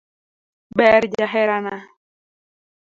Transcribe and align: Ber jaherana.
Ber 0.77 1.01
jaherana. 1.17 1.75